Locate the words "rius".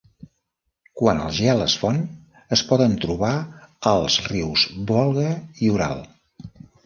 4.31-4.63